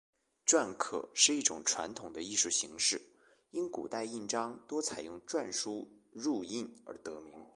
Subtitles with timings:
[0.47, 3.03] 篆刻是一种传统的艺术形式，
[3.51, 7.31] 因古代印章多采用篆书入印而得名。